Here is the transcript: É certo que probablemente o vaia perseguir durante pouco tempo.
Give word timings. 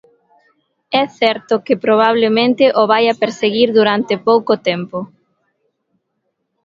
É 1.01 1.03
certo 1.19 1.53
que 1.65 1.75
probablemente 1.85 2.63
o 2.81 2.83
vaia 2.91 3.13
perseguir 3.21 3.69
durante 3.79 4.13
pouco 4.29 4.53
tempo. 4.69 4.97